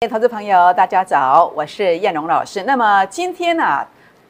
[0.00, 2.62] 投资朋友，大家早，我是燕荣老师。
[2.64, 3.82] 那么今天呢，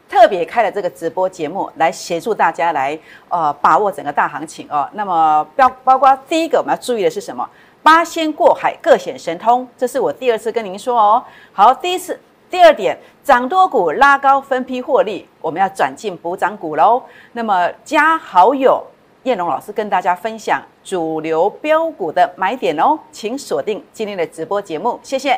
[0.09, 2.97] 特别开了这个直播节目，来协助大家来
[3.29, 4.89] 呃把握整个大行情哦。
[4.93, 7.45] 那么包包括第一个我们要注意的是什么？
[7.83, 11.25] 八仙过海，各显神通，这是我第二次跟您说哦。
[11.53, 12.17] 好，第一次，
[12.49, 17.03] 第二点，涨多股拉高分批获利，我们要转进补涨股喽。
[17.33, 18.81] 那么加好友
[19.25, 25.37] 燕荣老师跟大家分享主流标股的买点哦，请锁定今天的直播节目，谢谢。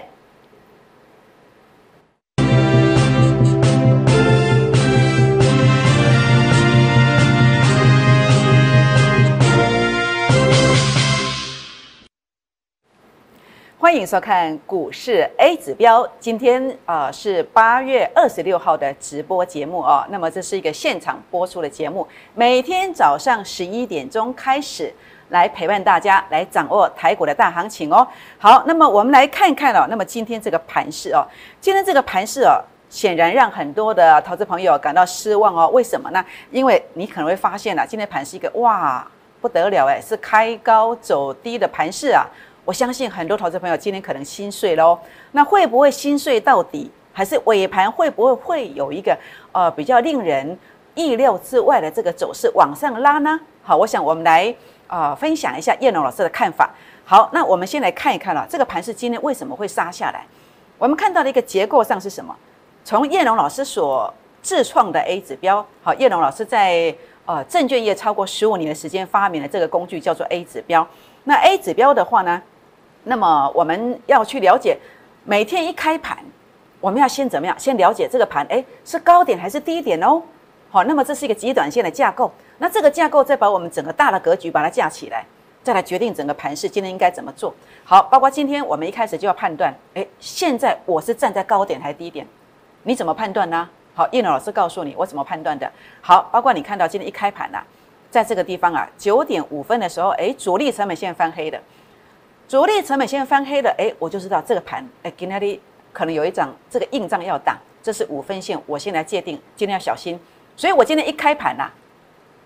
[13.81, 16.05] 欢迎收看股市 A 指标。
[16.19, 20.05] 今天啊是八月二十六号的直播节目哦。
[20.09, 22.05] 那么这是一个现场播出的节目，
[22.35, 24.93] 每天早上十一点钟开始
[25.29, 28.05] 来陪伴大家，来掌握台股的大行情哦。
[28.37, 29.87] 好，那么我们来看看哦。
[29.89, 31.25] 那么今天这个盘势哦，
[31.61, 35.69] 今天这个盘势哦，显然让很多的投资朋友感到失望哦。
[35.69, 36.25] 为什么呢？
[36.51, 39.07] 因为你可能会发现啊，今天盘是一个哇
[39.41, 42.27] 不得了哎，是开高走低的盘势啊。
[42.69, 44.99] 我相信很多投资朋友今天可能心碎喽，
[45.33, 46.91] 那会不会心碎到底？
[47.15, 49.17] 还是尾盘会不会会有一个
[49.53, 50.59] 呃比较令人
[50.95, 53.41] 意料之外的这个走势往上拉呢？
[53.63, 54.55] 好，我想我们来
[54.87, 56.69] 啊分享一下叶龙老师的看法。
[57.07, 60.27] 好，那我们先来看一看了这个盘是今天为什么会杀下来？
[60.77, 62.37] 我们看到的一个结构上是什么？
[62.85, 70.87] 从叶龙老师所自创的 A 指标，好，叶龙老师在呃证券业超过十五年的时间发明了这个工具叫做 A 指标。
[71.25, 72.43] 那 A 指标的话呢？
[73.09, 74.77] 那么我们要去了解，
[75.25, 76.19] 每天一开盘，
[76.79, 77.59] 我们要先怎么样？
[77.59, 80.23] 先了解这个盘，哎，是高点还是低点哦？
[80.69, 82.31] 好，那么这是一个极短线的架构。
[82.59, 85.25] 那这个架构再把我们整个大的格局把它架起来，
[85.63, 87.55] 再来决定整个盘势今天应该怎么做。
[87.83, 92.27] 好，包括今天我们一开始就要判断，哎，现在我是站在高点还是低点？
[92.83, 93.67] 你怎么判断呢？
[93.95, 95.73] 好，叶老师告诉你我怎么判断的。
[96.03, 97.63] 好，包括你看到今天一开盘呐，
[98.11, 101.59] 在这个地方啊，九点五分的时候，哎，主力成本线翻黑的。
[102.49, 105.61] 主力成本线翻黑的，哎，我就知道这个盘，哎，今天
[105.93, 110.19] 可能有一张这个硬仗要打，这是五分线，我先来界定，今天要小心。
[110.57, 111.71] 所以我今天一开盘呐，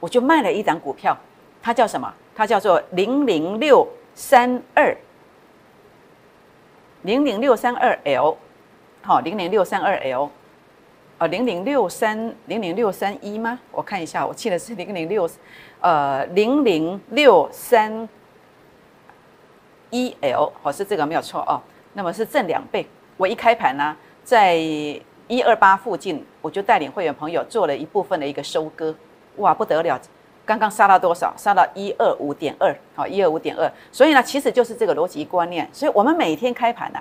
[0.00, 1.16] 我就卖了一张股票，
[1.62, 2.12] 它叫什么？
[2.34, 4.92] 它叫做零零六三二，
[7.02, 8.36] 零零六三二 L，
[9.02, 10.28] 好，零零六三二 L，
[11.18, 13.56] 哦，零零六三零零六三一吗？
[13.70, 15.30] 我看一下，我记得是零零六，
[15.80, 18.08] 呃，零零六三。
[19.92, 21.60] E L 哦是这个没有错哦，
[21.92, 22.86] 那么是正两倍。
[23.18, 23.94] 我一开盘呢，
[24.24, 28.94] 在一二八附近，我就带领会员朋友做了一部分的一个收割，
[29.36, 30.00] 哇不得了，
[30.46, 31.32] 刚刚杀到多少？
[31.36, 33.70] 杀到一二五点二，好一二五点二。
[33.92, 35.68] 所以呢，其实就是这个逻辑观念。
[35.72, 36.98] 所以我们每天开盘呢，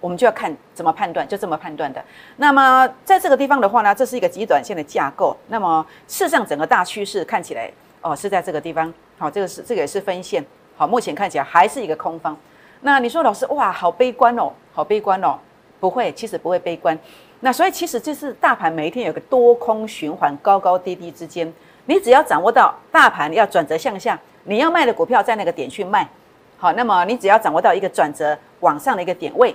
[0.00, 2.04] 我们就要看怎么判断，就这么判断的。
[2.36, 5.36] 那么在这个地方的话呢，这是一个极短线的架构。
[5.46, 7.70] 那么事实上整个大趋势看起来
[8.00, 10.44] 哦是在这个地方，好这个是这个也是分线。
[10.76, 12.36] 好，目前看起来还是一个空方。
[12.80, 15.38] 那你说老师哇，好悲观哦，好悲观哦。
[15.78, 16.96] 不会，其实不会悲观。
[17.40, 21.52] 那所以其实这是大盘每一天有个多空循环，高高低低之间，
[21.86, 26.08] 你只要掌握到大盘要转折向下，你要卖的股票在那个点去卖。
[26.56, 29.52] 好，那么你只要掌握到一个转折往上的一个点位，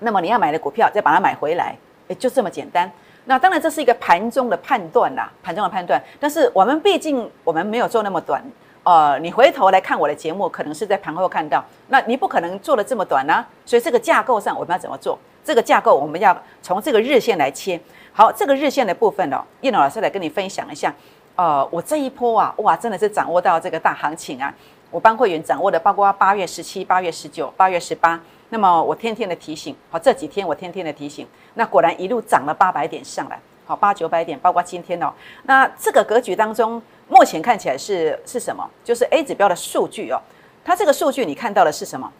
[0.00, 1.76] 那么你要买的股票再把它买回来，
[2.08, 2.90] 也就这么简单。
[3.26, 6.02] 那当然这是一个盘中的判断啦，盘中的判断。
[6.18, 8.42] 但是我们毕竟我们没有做那么短。
[8.84, 13.44] 呃，你回头来看我的节目，可能是在盘后看到，那你不可能做的这么短呢。
[13.64, 15.16] 所以这个架构上我们要怎么做？
[15.44, 17.80] 这个架构我们要从这个日线来切。
[18.12, 20.92] 好，这个日线的部分哦，叶老师来跟你分享一下。
[21.36, 24.52] 呃，我这一波啊，哇，真的是掌握到这个大行情啊。
[24.90, 28.20] 我帮会员掌握的，包括八月十七、八月十九、八月十八。
[28.48, 35.12] 那么我天天的提醒，好，这几天我天天的提醒，那果然一路涨了八百点上来，好，八九百点，包括今天哦。
[35.44, 36.82] 那这个格局当中。
[37.08, 38.68] 目前看起来是是什么？
[38.84, 40.20] 就是 A 指标的数据哦。
[40.64, 42.10] 它这个数据你看到的是什么？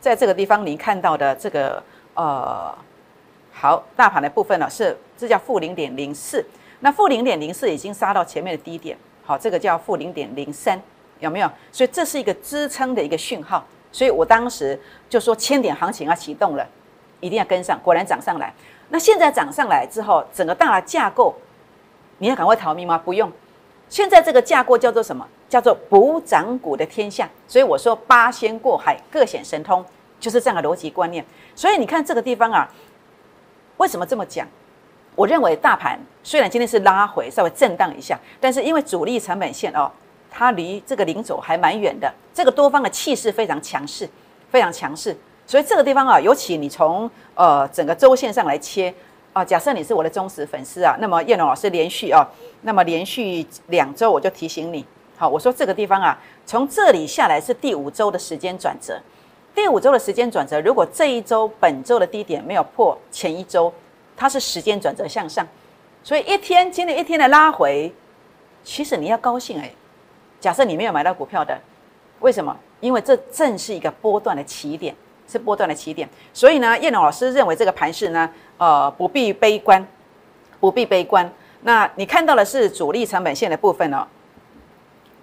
[0.00, 1.82] 在这个地方你看到的这个
[2.14, 2.74] 呃，
[3.52, 6.44] 好，大盘的部分呢是这叫负零点零四。
[6.80, 10.80] 那负零点零四已经杀到前面的低点，好，这个叫负零点零三，
[11.18, 11.50] 有没有？
[11.70, 13.62] 所以这是一个支撑的一个讯号。
[13.92, 16.66] 所以我当时就说千点行情要启动了，
[17.18, 17.78] 一定要跟上。
[17.82, 18.54] 果然涨上来。
[18.88, 21.34] 那现在涨上来之后，整个大的架构，
[22.18, 22.96] 你要赶快逃命吗？
[23.04, 23.30] 不用。
[23.90, 25.26] 现在这个架构叫做什么？
[25.48, 27.28] 叫做补涨股的天下。
[27.46, 29.84] 所以我说八仙过海，各显神通，
[30.18, 31.22] 就是这样的逻辑观念。
[31.54, 32.72] 所以你看这个地方啊，
[33.76, 34.46] 为什么这么讲？
[35.16, 39.90] 我认为大盘虽然今天是拉回，稍微震荡一下，但是因为主力成本线哦，
[40.30, 44.08] 它离这个零轴还蛮远的，这个多方的气势非常强势，
[44.50, 45.14] 非常强势。
[45.46, 48.94] 所以这个地方啊，尤其你从呃整个周线上来切
[49.32, 52.28] 啊，假设你是我的忠实粉丝啊，那么叶龙老师连续啊，
[52.62, 54.84] 那么连续两周我就提醒你，
[55.16, 59.00] 好，我说这个地方啊，从这里下来是第五周的时间转折，
[59.54, 63.72] 第五周的时间转折，如果这一周本周的低点没有破前一周，
[64.16, 65.46] 它是时间转折向上，
[66.02, 67.94] 所以一天经历一天的拉回，
[68.64, 69.70] 其实你要高兴哎，
[70.40, 71.56] 假设你没有买到股票的，
[72.18, 72.56] 为什么？
[72.80, 74.96] 因为这正是一个波段的起点。
[75.30, 78.28] 是波段的起点，所以呢，叶龙老师认为这个盘势呢，
[78.58, 79.86] 呃，不必悲观，
[80.58, 81.30] 不必悲观。
[81.62, 84.04] 那你看到的是主力成本线的部分哦，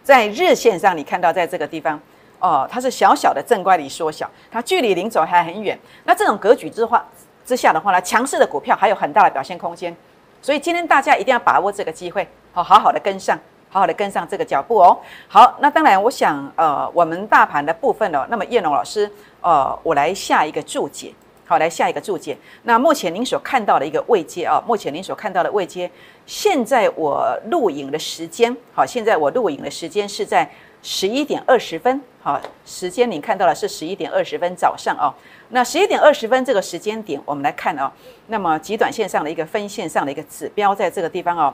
[0.04, 2.00] 在日线上你看到在这个地方
[2.40, 5.78] 哦，它是小小的正乖离缩小，它距离零轴还很远。
[6.06, 7.06] 那这种格局之话
[7.46, 9.96] 之下的话呢，强势的股票还有很大的表现空间。
[10.42, 13.38] 所以今天大家一定要把握这个机会，好好好的跟上。
[13.70, 14.98] 好好的跟上这个脚步哦。
[15.28, 19.12] 好，那当然，我想，呃，我们大盘的部分哦，那么叶龙老师，
[19.42, 21.14] 呃，我来下一个注解。
[21.46, 22.38] 好，来下一个注解。
[22.64, 25.90] 那目前您所看到的一个位阶啊，目前您所看到的位阶，
[26.26, 30.50] 现在我录影的时间，好，现在我录影的时间是在
[30.84, 32.02] 十一点二十分。
[32.22, 35.08] 好，时间您看到了是十一点二十分早上哦。
[35.52, 37.90] 那十一点二十分这个时间点，我们来看哦，
[38.28, 41.54] 那么极短线上的一个分线上的一个指标，在这个地方哦。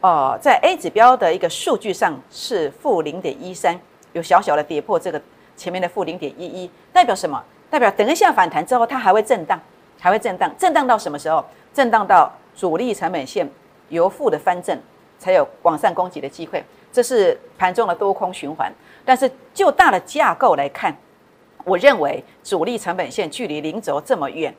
[0.00, 3.78] 哦，在 A 指标的一个数据上是负零点一三，
[4.12, 5.22] 有小小的跌破这个
[5.60, 7.44] 前面的负零点一一，代表什么？
[7.68, 9.60] 代表等一下反弹之后，它还会震荡，
[10.00, 11.44] 还会震荡，震荡到什么时候？
[11.74, 13.46] 震荡到主力成本线
[13.90, 14.80] 由负的翻正，
[15.18, 16.64] 才有往上攻击的机会。
[16.90, 18.72] 这是盘中的多空循环。
[19.04, 20.96] 但是就大的架构来看，
[21.64, 24.54] 我认为主力成本线距离零轴这么远，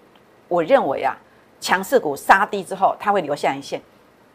[0.47, 1.17] 我认为啊，
[1.59, 3.81] 强势股杀低之后，它会留下一线。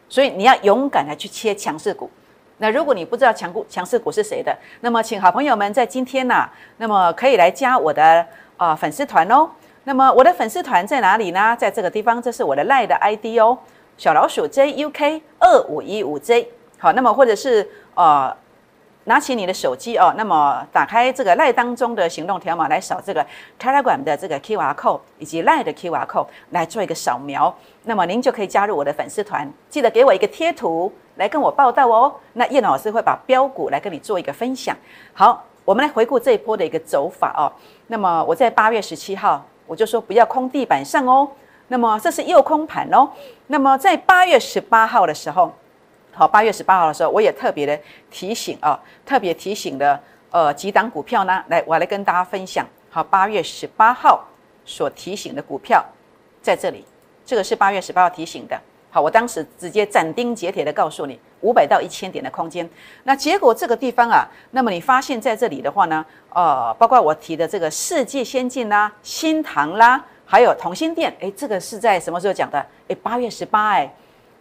[0.09, 2.11] 所以你要勇敢的去切强势股。
[2.57, 8.25] 那如果你不知道强股强势股是谁的，那么请好朋友们在今天呢，那么可以来加我的
[8.57, 9.49] 啊粉丝团哦。
[9.83, 11.55] 那么我的粉丝团在哪里呢？
[11.57, 13.57] 在这个地方，这是我的赖的 ID 哦，
[13.97, 16.49] 小老鼠 JUK 二五一五 J。
[16.77, 18.35] 好，那么或者是呃。
[19.09, 23.25] 拿起你的手机哦，那么打开这个赖当中的行动条码来扫这个
[23.57, 27.55] Telegram 的这个 QR code 以及赖的 QR code 来做一个扫描，
[27.85, 29.49] 那么您就可以加入我的粉丝团。
[29.69, 32.13] 记得给我一个贴图来跟我报道哦。
[32.33, 34.75] 那叶老师会把标股来跟你做一个分享。
[35.13, 37.51] 好，我们来回顾这一波的一个走法哦。
[37.87, 41.29] 那么我在八月十七号我就说不要空地板上哦。
[41.67, 43.09] 那么这是右空盘哦。
[43.47, 45.53] 那么在八月十八号的时候。
[46.13, 47.79] 好，八月十八号的时候，我也特别的
[48.09, 52.65] 提醒啊，特别提醒的呃几档股票呢，来我来跟大家分享。
[52.89, 54.25] 好，八月十八号
[54.65, 55.85] 所提醒的股票
[56.41, 56.83] 在这里，
[57.23, 58.59] 这个是八月十八号提醒的。
[58.89, 62.67] 好，我当时直接斩钉截铁的告诉你，五百到一千点的空间。
[63.03, 72.65] 那结果这个地方啊，那么你发现在这里的话呢，呃，包括我提的这个世界先进啦、新唐啦，还有同心店，哎，这个是在什么时候讲的？
[72.87, 73.93] 哎，八月十八，哎，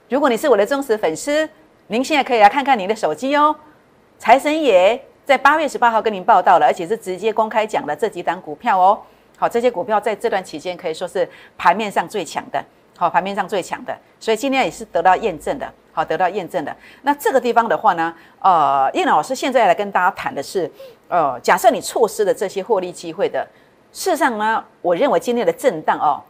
[0.09, 1.49] 如果你是我的忠实粉丝。
[1.89, 3.55] 您现在可以来看看您的手机哦，
[4.19, 9.01] 财神爷在八月十八号跟您报道了，而且是直接公开讲了这几档股票哦。
[9.37, 12.61] 好，这些股票在这段期间可以说是盘面上最强的，
[12.97, 16.75] 好，盘面上最强的，所以今天也是得到验证的，好，得到验证的。
[17.03, 20.71] 那这个地方的话呢，呃，叶老师现在来跟大家谈的是，
[21.09, 23.47] 呃，假设你错失了这些获利机会的，
[23.93, 26.23] 事实上呢，我认为今天的震荡哦，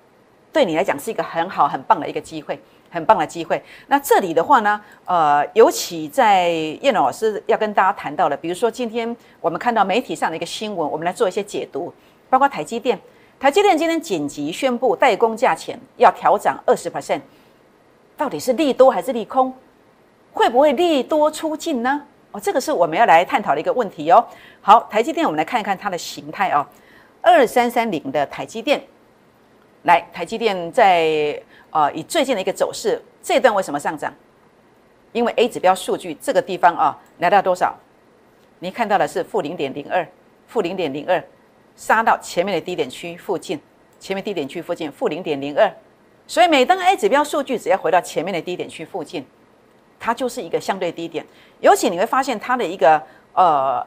[0.52, 2.60] 对你来讲是一个很好很棒的一个机会。
[2.88, 3.60] 很棒的机会。
[3.88, 6.48] 那这里的话呢，呃，尤其在
[6.80, 11.92] 叶老师要跟大家谈到的，比如说今天我们看到媒体上的一个新闻，我们来做一些解读。
[12.30, 12.98] 包括台积电，
[13.38, 17.20] 台积电今天紧急宣布代工价钱要调涨二十 percent，
[18.16, 19.54] 到底是利多还是利空？
[20.32, 22.02] 会不会利多出尽呢？
[22.32, 24.26] 哦，这个是我们要来探讨的一个问题哦。
[24.60, 26.66] 好，台积电，我们来看一看它的形态哦。
[27.20, 28.82] 二三三零的台积电，
[29.82, 31.40] 来，台积电在。
[31.68, 34.10] 啊，以最近的一个走势，这段为什么上涨？
[35.12, 37.74] 因为 A 指标数据这个地方啊，来到多少？
[38.60, 40.06] 你看到的是负零点零二，
[40.46, 41.22] 负零点零二，
[41.76, 43.60] 杀到前面的低点区附近，
[44.00, 45.70] 前面低点区附近负零点零二。
[46.26, 49.24] 所以每当 A 指标数据只要回到前面的低点区附近，
[50.00, 51.24] 它就是一个相对低点。
[51.60, 53.00] 尤其你会发现它的一个
[53.34, 53.86] 呃，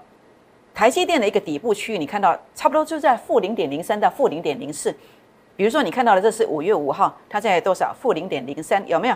[0.74, 4.96] 台积电的一个底部区域，你看到差不多就在负零点零三到负零点零四。
[5.58, 7.94] 比如说，你看到的这是五月五号，它在多少？
[8.00, 9.16] 负零点零三，有没有？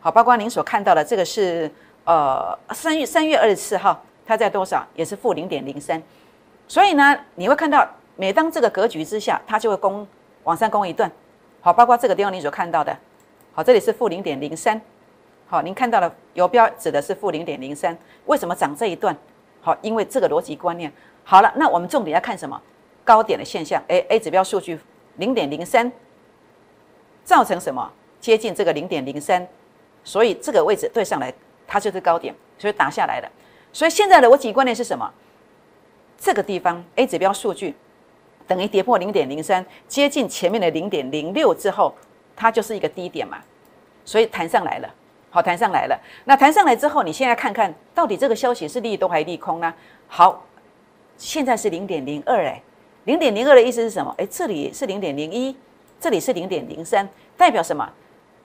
[0.00, 1.70] 好，包括您所看到的这个是
[2.04, 4.84] 呃三月三月二十四号，它在多少？
[4.96, 6.02] 也是负零点零三。
[6.66, 10.06] 所以呢，你会看到，每当这个格局之下，它就会攻
[10.44, 11.10] 往上攻一段。
[11.60, 12.96] 好，包括这个地方你所看到的，
[13.52, 14.80] 好，这里是负零点零三。
[15.46, 19.16] 好，您看到了游标指的是负零点零三，为什么涨这一段？
[19.60, 20.92] 好，因为这个逻辑观念。
[21.24, 22.60] 好了，那我们重点要看什么？
[23.04, 24.78] 高点的现象，哎，A 指标数据
[25.16, 25.90] 零点零三，
[27.24, 27.90] 造成什么？
[28.20, 29.46] 接近这个零点零三，
[30.02, 31.32] 所以这个位置对上来，
[31.66, 33.30] 它就是高点，所以打下来了。
[33.72, 35.10] 所以现在的逻辑观念是什么？
[36.18, 37.74] 这个地方 A 指标数据
[38.46, 41.94] 等于跌破零点零三，接近前面的零点零六之后，
[42.36, 43.38] 它就是一个低点嘛，
[44.04, 44.88] 所以弹上来了。
[45.30, 45.98] 好，弹上来了。
[46.24, 49.74] 那弹上来之后，你现在看看到底这个消息是利多还是利空呢？
[50.06, 50.40] 好，
[51.16, 52.62] 现在是零点零二，哎，
[53.04, 54.14] 零点零二的意思是什么？
[54.16, 55.56] 哎，这里是零点零一，
[55.98, 57.90] 这里是零点零三，代表什么？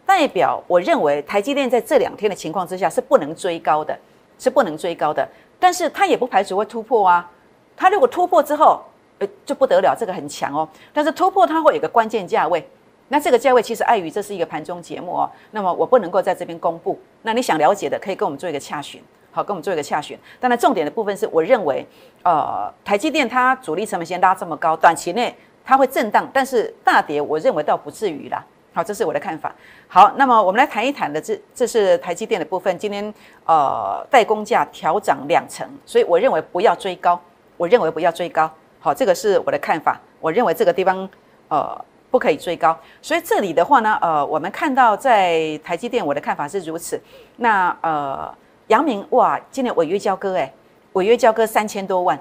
[0.06, 3.96] 代表我认为台积电在这两天的情况之下是不能追高的，
[4.40, 5.28] 是不能追高的。
[5.60, 7.30] 但是它也不排除会突破啊。
[7.78, 8.82] 它如果突破之后，
[9.20, 10.68] 呃，就不得了，这个很强哦。
[10.92, 12.68] 但是突破它会有个关键价位。
[13.12, 17.00] 那这个价位其实碍于这是一个盘中节目哦，那么我不能够在这边公布。
[17.24, 20.16] 那你想了解的可以跟我们做一个洽询，好，跟我们做一个洽询。
[20.40, 21.84] 当然重点的部分是我认为，
[22.24, 25.36] 呃，台积电它主力成本先拉这么高，短期内
[25.66, 28.46] 它会震荡，但是大跌我认为倒不至于啦。
[28.76, 29.56] 好，这是我的看法。
[29.88, 32.78] 好，那么我们来谈一谈的，这这是台积电的部分。
[32.78, 33.12] 今天
[33.48, 37.20] 呃代工价调涨两成，所以我认为不要追高，
[37.58, 38.48] 我认为不要追高。
[38.80, 40.00] 好，这个是我的看法。
[40.20, 41.10] 我认为这个地方
[41.48, 41.86] 呃。
[42.12, 47.00] 不可以追高，所以这里的话呢，呃，我们看到在台积电，我的看法是如此。
[47.36, 48.36] 那呃，
[48.70, 50.52] 阳明哇，今年违约交割，哎，
[50.94, 52.20] 违约交割三千多万，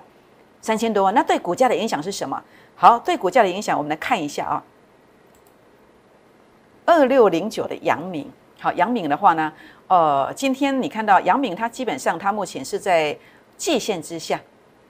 [0.60, 2.38] 三千多万，那对股价的影响是什么？
[2.76, 4.62] 好，对股价的影响，我们来看一下啊。
[6.84, 9.50] 二六零九的阳明，好，阳明的话呢，
[9.86, 13.16] 呃，今天你看到阳明，它基本上它目前是在
[13.56, 14.38] 季线之下，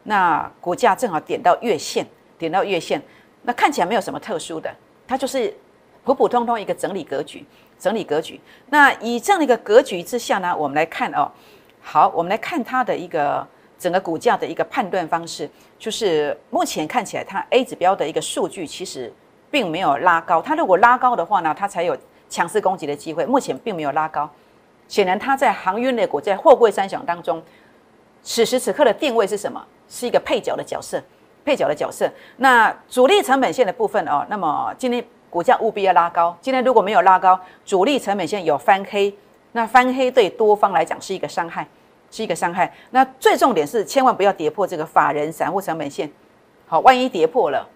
[0.09, 2.07] 那股价正好点到月线，
[2.39, 3.01] 点到月线，
[3.43, 4.75] 那看起来没有什么特殊的。
[5.07, 5.55] 它就是
[6.03, 7.45] 普普通通一个整理格局，
[7.79, 8.41] 整理格局。
[8.71, 11.31] 那以这样的一个格局之下呢，我们来看哦，
[11.83, 13.47] 好，我们来看它的一个
[13.79, 15.47] 整个股价的一个判断方式，
[15.79, 19.13] 就是目前看起来它 A 指标的一个数据其实
[19.51, 21.95] 并没有拉高，它如果拉高的话呢，它才有
[22.31, 23.27] 强势攻击的机会。
[23.27, 24.31] 目前并没有拉高，
[24.89, 27.43] 显然它在航运类股在货柜三雄当中，
[28.23, 29.63] 此时此刻的定位是什么？
[29.89, 31.03] 是一个配角的角色。
[31.45, 36.37] 配角的角色，那主力成本线的部分哦，那么今天股价务必要拉高。
[36.43, 39.17] 今天如果没有拉高，主力成本线有翻黑，
[39.53, 41.67] 那翻黑对多方来讲是一个伤害，
[42.11, 42.71] 是一个伤害。
[42.91, 46.11] 那最重点是千万不要跌破这个法人散户成本线，
[46.67, 47.67] 好，万一跌破了，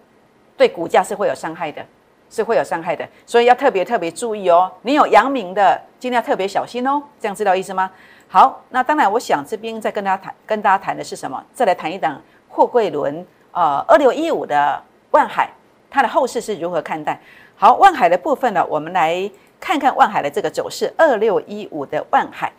[0.55, 1.83] 对股价是会有伤害的，
[2.29, 4.71] 是会有伤害的，所以要特别特别注意哦。
[4.83, 7.89] 你有阳明的，今天特别小心哦，这样知道意思吗？
[8.33, 11.39] 好，那当然，我想这边再跟大家谈，跟大家谈的是什么？
[11.53, 13.23] 再来谈一档货柜轮。
[13.51, 15.51] 呃，二六一五的万海，
[15.87, 17.21] 它的后市是如何看待？
[17.55, 20.91] 好，万海的部分呢，我们来看看万海的这个走势。
[20.97, 22.51] 二六一五的万海，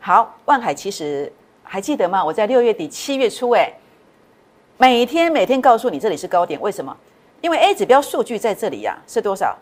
[0.00, 1.30] 好，万海其实
[1.62, 2.24] 还记得吗？
[2.24, 3.70] 我在六月底、七月初，哎，
[4.78, 6.96] 每天每天告诉你这里是高点，为什么？
[7.42, 9.54] 因为 A 指标数据在这里呀，是多少？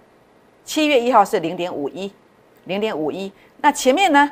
[0.65, 2.13] 七月一号是零点五一，
[2.67, 3.33] 零点五一。
[3.61, 4.31] 那前面呢？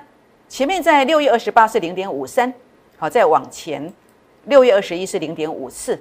[0.48, 2.52] 前面在六月二十八是零点五三，
[2.96, 3.92] 好，再往前，
[4.44, 5.98] 六月二十一是零点五四。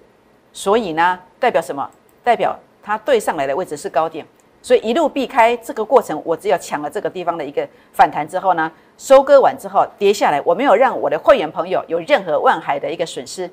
[0.54, 1.90] 所以呢，代表什么？
[2.24, 4.25] 代表它对上来的位置是高点，
[4.62, 13.50] 所以一路避开这个过程，我只要抢了这个地方的一个反弹之后呢，收割完之后跌下来，我没有让我的会员朋友有任何万海的一个损失，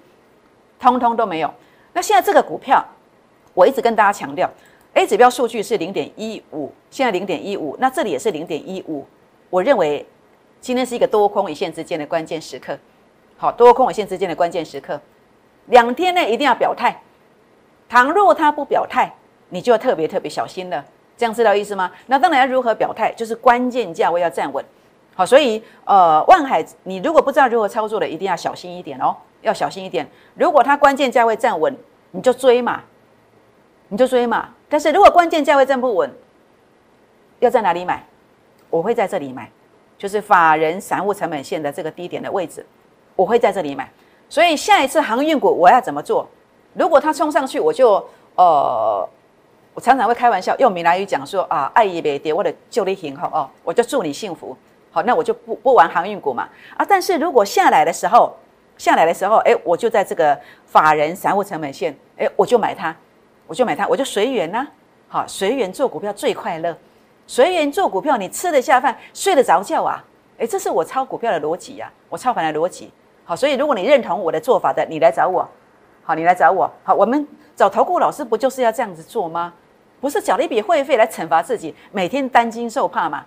[0.79, 1.53] 通通都没有。
[1.95, 2.85] 那现在这个股票，
[3.55, 4.49] 我一直跟大家强调
[4.95, 9.05] ，A 指标数据是零点一五，现在零点一五，那这里也是零点一五。
[9.51, 10.07] 我认为
[10.63, 12.79] 今天是一个多空一线之间的关键时刻，
[13.37, 14.99] 好，多空一线之间的关键时刻。
[15.67, 17.03] 两天内一定要表态，
[17.89, 19.13] 倘若他不表态，
[19.49, 20.85] 你就要特别特别小心了。
[21.17, 21.91] 这样知道意思吗？
[22.07, 24.65] 那当然要如何表态，就是关键价位要站稳。
[25.17, 30.09] 好，所以呃，万海，你如果不知道如何操作的，一定要小心一点哦，要小心一点。
[30.35, 31.77] 如果它关键价位站稳，
[32.13, 32.83] 你就追嘛，
[33.89, 34.51] 你就追嘛。
[34.69, 36.09] 但是如果关键价位站不稳，
[37.41, 38.07] 要在哪里买？
[38.71, 39.51] 我会在这里买，
[40.03, 42.67] 就是法人散户成本线的这个低点的位置，
[43.15, 43.89] 我会在这里买。
[44.29, 46.29] 所以下一次航运股我要怎么做？
[46.75, 48.05] 如果它冲上去，我就
[48.35, 49.09] 呃，
[49.73, 54.57] 我常常会开玩笑用闽南语讲说啊，爱一别跌，我的救你行好哦，我就祝你幸福。
[54.91, 56.85] 好，那我就不不玩航运股嘛啊。
[56.85, 58.35] 但是如果下来的时候，
[58.77, 62.93] 下来的时候，哎，我就在这个法人散户成本线，哎，我就买它，
[63.47, 64.67] 我就买它，我就随缘呐。
[65.07, 66.77] 好，随缘做股票最快乐，
[67.27, 70.03] 随缘做股票，你吃得下饭，睡得着觉啊。
[70.39, 72.91] 哎，这是我抄股票的逻辑呀，我操盘的逻辑。
[73.25, 75.49] 好，所以如果你认同我的做法的，你来找我。
[76.03, 76.71] 好，你来找我。
[76.83, 79.53] 好，我们找投顾老师不就是要这样子做吗？
[80.01, 83.25] 不是缴了一笔会费来惩罚自己，每天担惊受怕吗？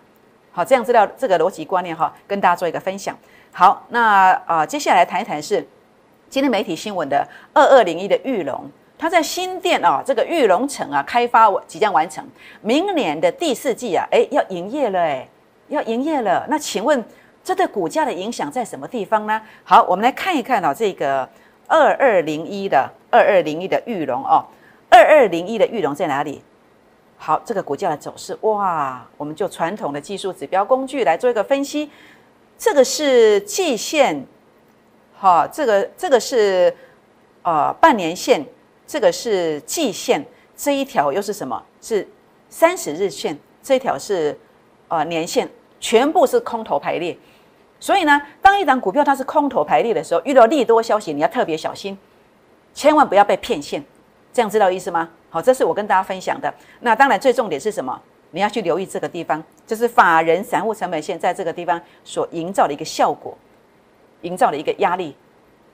[0.52, 3.18] 好，这样知道这个逻辑观念哈，跟大家做一个分享。
[3.54, 5.66] 好，那啊，接下来谈一谈是
[6.30, 8.70] 今天媒体新闻的二二零一的玉龙。
[8.98, 12.26] 它在新店啊，这个玉龙城啊，开发即将完成，
[12.62, 15.28] 明年的第四季啊，哎，要营业了，哎，
[15.68, 16.46] 要营业了。
[16.50, 17.04] 那请问
[17.44, 19.42] 这对股价的影响在什么地方呢？
[19.66, 21.28] 好，我们来看一看啊，这个
[21.68, 24.46] 二二零一的二二零一的玉龙哦，
[24.90, 26.42] 二二零一的玉龙在哪里？
[27.18, 31.92] 好，这个股价的走势，哇，我们就传统的技术指标工具来做一个分析。
[32.58, 34.26] 这个是季线，
[35.14, 36.74] 好，这个这个是
[37.44, 38.46] 呃半年线。
[38.88, 40.26] 这个是季线，
[40.56, 41.62] 这一条又是什么？
[41.82, 42.08] 是
[42.50, 44.38] 三十日线，这一条是
[44.88, 45.50] 呃年线，
[45.80, 47.18] 全部是空头排列。
[47.80, 51.98] 所以呢，当一档股票它是空头排列的时候，遇到利多消息，你要特别小心，
[52.74, 53.84] 千万不要被骗线。
[54.32, 55.10] 这样知道意思吗？
[55.30, 56.54] 好，这是我跟大家分享的。
[56.82, 58.02] 那当然，最重点是什么？
[58.32, 63.38] 你要去留意这个地方，就是法人散户成本线在这个地方所营造的一个效果，
[64.22, 65.16] 营造的一个压力。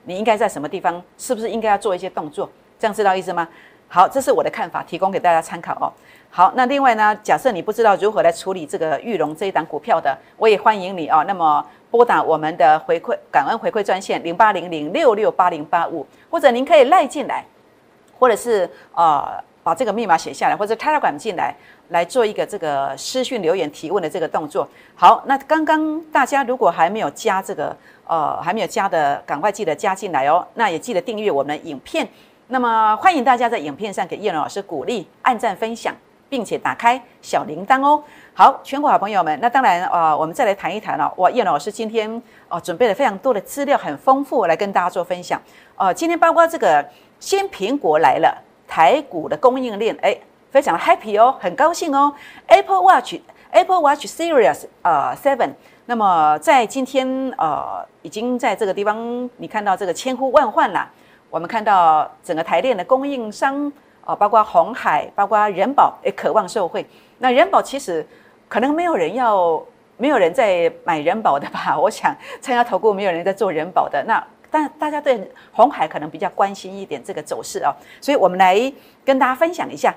[0.04, 1.02] 你应该在什么地方？
[1.18, 2.48] 是不是应该要做一些动作？
[2.82, 3.46] 这样知道意思吗？
[3.86, 5.86] 好，这是我的看法，提供给大家参考哦。
[6.30, 11.24] 好，那另外呢，假设你不知道如何来处理这个玉龙这一档股票的，我也欢迎你哦。
[11.28, 17.44] 那么拨打我们的回馈感恩回馈专线零八零零六六八零八五，或者您可以赖进来，
[18.18, 19.28] 或者是呃
[19.62, 21.54] 把这个密码写下来，或者 Telegram 进来
[21.90, 24.68] 来做一个这个私讯留言提问的这个动作。
[24.96, 27.76] 好，那刚刚大家如果还没有加这个
[28.08, 30.44] 呃还没有加的，赶快记得加进来哦。
[30.54, 32.08] 那也记得订阅我们影片。
[32.48, 35.94] 那么欢迎大家在影片上给叶老师鼓励、按赞、分享，
[36.28, 38.02] 并且打开小铃铛哦。
[38.34, 41.10] 好，全国好朋友们，那当然啊，我们再来谈一谈哦。
[41.16, 45.40] 哇，叶老师今天哦准备了非常多的资料，很丰富，来跟大家做分享。
[45.76, 46.84] 哦，今天包括这个
[47.18, 48.36] 新苹果来了，
[48.68, 50.14] 台股的供应链，哎，
[50.50, 52.12] 非常 happy 哦，很高兴哦。
[52.48, 53.14] Apple Watch
[53.50, 55.52] Apple Watch Series 呃 Seven，
[55.86, 60.90] 那么在今天呃已经在这个地方，你看到这个千呼万唤了。
[61.32, 63.72] 我们看到整个台电的供应商
[64.04, 66.86] 啊，包括红海，包括人保，也渴望受惠。
[67.20, 68.06] 那人保其实
[68.50, 69.58] 可能没有人要，
[69.96, 71.74] 没有人在买人保的吧？
[71.80, 74.04] 我想参加投顾，没有人在做人保的。
[74.06, 78.70] 那但大家对红海可能比较关心一点这个走势哦，所以我们来
[79.02, 79.94] 跟大家分享一下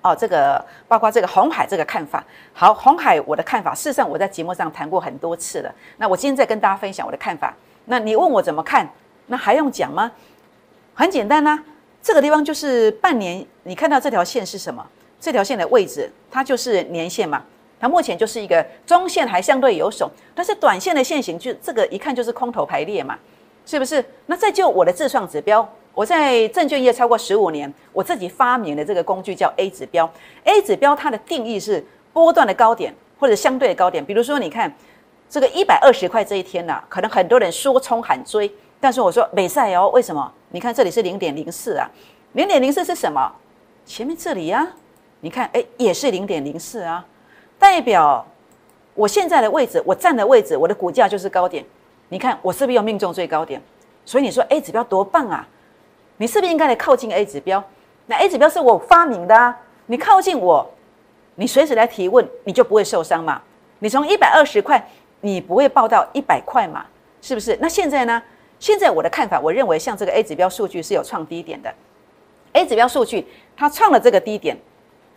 [0.00, 2.22] 哦，这个包括这个红海这个看法。
[2.52, 5.74] 好，红海我的看法，事实上我在节目上谈过很多次了。
[5.96, 7.52] 那我今天再跟大家分享我的看法。
[7.86, 8.88] 那你问我怎么看？
[9.26, 10.12] 那还用讲吗？
[10.94, 11.58] 很简单呐，
[12.02, 14.86] 这个地方就是半年，你看到这条线是什么？
[15.18, 17.42] 这条线的位置，它就是年线嘛。
[17.80, 23.18] 它目前就是一个中线还相对有手，但是短线的线型就这个一看就是空头排列嘛，
[23.66, 24.04] 是不是？
[24.26, 30.08] 那再就我的自创指标，我在证券业超过十五年，我自己发明的这个工具叫 A 指标。
[30.44, 34.72] A 指标它的定义是波段的高点或者相对的高点，比如说你看
[35.28, 38.52] 这个一百二十块这一天呢，可能很多人说冲喊追。
[38.82, 40.32] 但是我说美赛哦，为什么？
[40.50, 41.88] 你看这里是零点零四啊，
[42.32, 43.32] 零点零四是什么？
[43.86, 44.66] 前面这里呀，
[45.20, 47.06] 你看，哎，也是零点零四啊，
[47.60, 48.26] 代表
[48.94, 51.64] 我现在的位置，我站的位置，我的股价就是高点。
[52.08, 53.62] 你看我是不是要命中最高点？
[54.04, 55.46] 所以你说 A 指标多棒啊？
[56.16, 57.62] 你是不是应该来靠近 A 指标？
[58.06, 60.68] 那 A 指标是我发明的啊，你靠近我，
[61.36, 63.40] 你随时来提问，你就不会受伤嘛。
[63.78, 64.84] 你从一百二十块，
[65.20, 66.84] 你不会报到一百块嘛？
[67.20, 67.56] 是不是？
[67.60, 68.20] 那现在呢？
[68.62, 71.74] 现在我的看法，我认为像这个 A 指标数据是有创低点的。
[72.52, 74.56] A 指标数据它创了这个低点，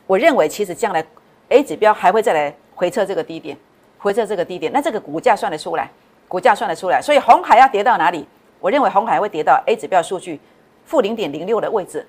[0.08, 1.06] 我认为其实将来
[1.50, 3.56] A 指标还会再来回测这个低点，
[4.00, 5.92] 回测这个低点，那这个股价算得出来，
[6.28, 7.00] 股价算得出来。
[7.00, 8.28] 所以红海要跌到哪里？
[8.60, 10.40] 我认为红海会跌到 A 指标数据
[10.84, 12.04] 负零点零六的位置。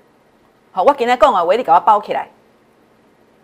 [0.71, 2.27] 好，我给他讲啊，我你给它包起来。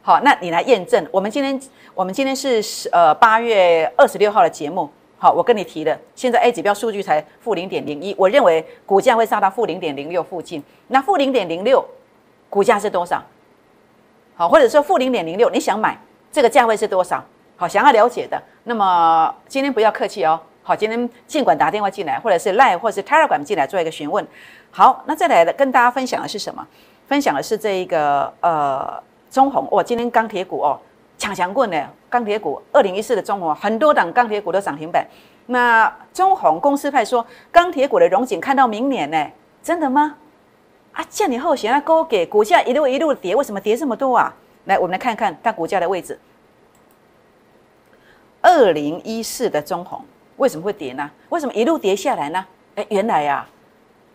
[0.01, 1.07] 好，那你来验证。
[1.11, 1.61] 我们今天
[1.93, 4.89] 我们今天是十呃八月二十六号的节目。
[5.23, 10.61] 好，我跟你提的，现在 A 指标数据才负零点零一，我认为股价会上到负零点零六附近。
[10.89, 11.81] 那负零点零六，
[12.49, 13.23] 股价是多少？
[14.35, 15.97] 好，或者说负零点零六，你想买
[16.29, 17.23] 这个价位是多少？
[17.55, 20.37] 好，想要了解的，那么今天不要客气哦。
[20.61, 24.27] 好，今天尽管打电话进来，或者是 Line 或者是 Telegram 进来做一个询问。
[24.71, 26.67] 好，那再来的跟大家分享的是什么？
[27.07, 30.77] 分享的是这一个呃中红哦，今天钢铁股哦。
[31.23, 35.07] 抢强棍的钢铁股，二零一四的中红，很多档钢铁股都涨停板。
[35.45, 39.25] 那中红公司派说，钢铁股的融景看到明年呢？
[39.61, 40.17] 真的吗？
[40.91, 44.35] 啊，叫你后想要勾给股价一路一路跌，为什么跌这么多啊？
[44.65, 46.19] 来，我们来看看它股价的位置。
[48.41, 50.01] 二零一四的中红
[50.35, 51.09] 为什么会跌呢？
[51.29, 52.45] 为什么一路跌下来呢？
[52.75, 53.47] 哎，原来呀，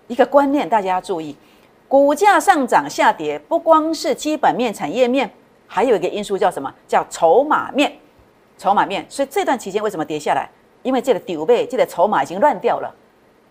[0.08, 1.34] 一个观念大家要注意，
[1.88, 5.30] 股价上涨下跌不光是基本面、产业面。
[5.68, 6.74] 还有一个因素叫什么？
[6.88, 7.92] 叫筹码面，
[8.56, 9.06] 筹码面。
[9.08, 10.48] 所以这段期间为什么跌下来？
[10.82, 12.92] 因为这个底背，这个筹码已经乱掉了，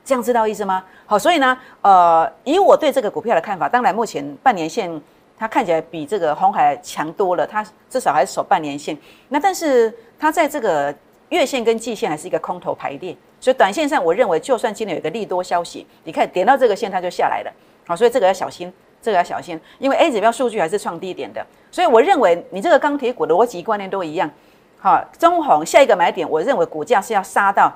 [0.04, 0.84] 这样知道意思吗？
[1.06, 4.90] 好，所以呢，呃，以我对这个股票的看法，当然目前半年线
[5.38, 8.98] 它看起来比这个红海强多了，它至少还是守半年线。
[9.28, 10.94] 那但是它在这个
[11.30, 17.52] 月线跟季线还是一个空头排列，所以短线上我认为，就算今天有一个利多消息，你看点到这个线它就下来了，
[17.86, 24.30] 好，所以这个要小心，这个要小心，因为 A 指标数据还是创低点的，所以我认为你这个钢铁股的逻辑观念都一样。
[24.80, 27.72] 好，中红下一个买点，我认为股价是要杀到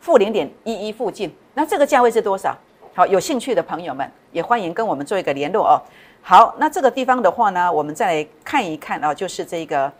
[0.00, 1.34] 负零点一一附近。
[1.54, 2.56] 那这个价位是多少？
[2.94, 5.82] 好，有兴趣的朋友们也欢迎跟我们做一个联络哦。
[6.22, 9.90] 好，那这个地方的话呢，我们再来看一看啊，就是这个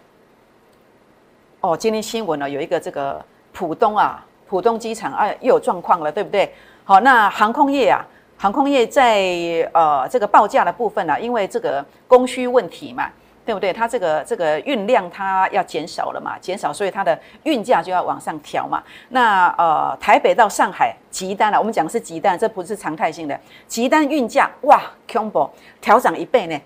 [1.60, 6.52] 哦，今天新闻呢有一个这个浦东啊，浦东机场啊又有状况了，对不对？
[6.84, 13.08] 好，那航空业啊，航空业在呃这个报价的部分呢，因为这个供需问题嘛。
[13.46, 13.72] 对不对？
[13.72, 18.82] 它这个这个运量它要减少了嘛，减少，所以它的运价就要往上调嘛。
[19.10, 25.48] 那呃，台北到上海急单了，我们讲的是急单，这不是常态性的急单运价哇，combo
[25.80, 26.60] 调涨一倍呢，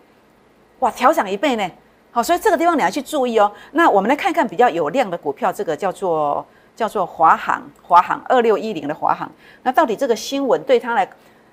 [0.79, 1.71] 哇，调涨一倍呢。
[2.13, 3.53] 好，所以这个地方你要去注意哦。
[3.73, 6.43] 那我们来看看比较有量的股票，这个叫做
[6.75, 9.31] 叫做华航，华航二六一零的华航。
[9.65, 11.07] 那到底这个新闻对它来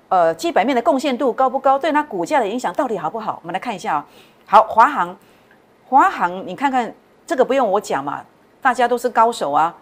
[0.08, 1.78] 呃基本面的贡献度高不高？
[1.78, 3.38] 对它股价的影响到底好不好？
[3.42, 4.06] 我们来看一下啊。
[4.46, 5.16] 好，华航，
[5.88, 6.92] 华航，你看看
[7.26, 8.24] 这个不用我讲嘛，
[8.62, 9.74] 大家都是高手啊，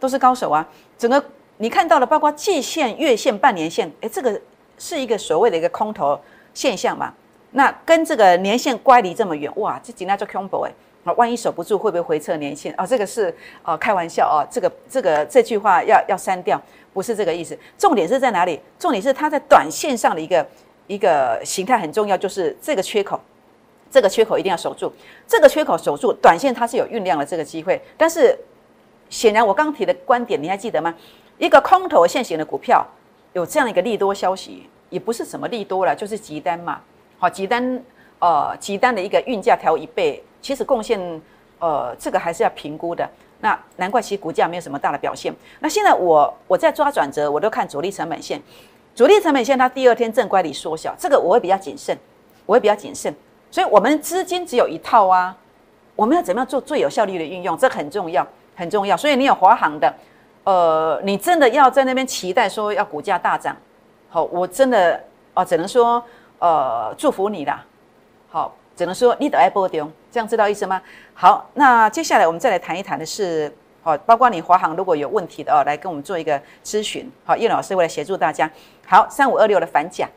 [0.00, 0.66] 都是高手啊。
[0.96, 1.22] 整个
[1.58, 4.40] 你看到了，包括季线、月线、半年线，哎，这个
[4.78, 6.18] 是一个所谓的一个空头
[6.54, 7.12] 现象嘛。
[7.50, 10.72] 那跟这个年线乖离这么远，哇，这今天做空头哎，
[11.04, 12.74] 啊，万一守不住，会不会回撤年线？
[12.76, 16.60] 哦，这个是哦开玩笑哦，这个这个这句话要要删掉，
[16.92, 17.56] 不是这个意思。
[17.78, 18.58] 重点是在哪里？
[18.78, 20.46] 重点是它在短线上的一个
[20.86, 23.20] 一个形态很重要，就是这个缺口。
[23.90, 24.92] 这个缺口一定要守住，
[25.24, 27.80] 这个缺口守住，短线它是有酝酿的这个机会。
[27.96, 28.36] 但是
[29.08, 30.92] 显然我刚提的观点你还记得吗？
[31.38, 32.84] 一个空头现行的股票
[33.34, 36.80] 有这样一个利多消息，也不是什么利多了，就是急单嘛。
[37.18, 37.80] 好，急单
[38.18, 41.00] 呃，急单的一个运价调一倍，其实贡献
[41.58, 43.08] 呃这个还是要评估的。
[43.40, 45.34] 那难怪其股价没有什么大的表现。
[45.60, 48.40] 那现在我我在抓转折，我都看主力成本线，
[48.94, 51.96] 主力成本线它第二天正乖离缩小，这个我会比较谨慎，
[52.44, 53.14] 我会比较谨慎。
[53.50, 55.34] 所以，我们资金只有一套啊，
[55.96, 57.56] 我们要怎么样做最有效率的运用？
[57.56, 58.26] 这很重要，
[58.56, 58.96] 很重要。
[58.96, 59.94] 所以，你有华航的，
[60.44, 63.56] 呃，你真的要在那边期待说要股价大涨，
[64.08, 65.00] 好，我真的
[65.34, 66.02] 哦，只能说
[66.38, 67.64] 呃，祝福你啦。
[68.30, 70.80] 好，只能说你得爱波丢，这样知道意思吗？
[71.12, 77.10] 好，那接下来我们再来谈一谈的是，好，包括你华航如果有问题的哦，来跟我们做一个咨询。
[77.24, 78.48] 好，叶老师为了协助大家，
[78.86, 80.08] 好，三五二六的反甲。